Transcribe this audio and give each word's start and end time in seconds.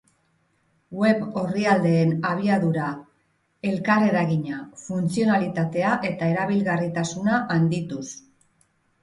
Web 1.01 1.19
orrialdeen 1.41 2.13
abiadura, 2.29 2.87
elkarreragina, 3.73 4.63
funtzionalitatea 4.87 5.93
eta 6.11 6.33
erabilgarritasuna 6.35 7.45
handituz. 7.59 8.05